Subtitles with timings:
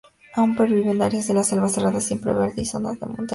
[0.35, 3.29] Aún perviven áreas de selva cerrada siempre verde, y zonas de monte abierto.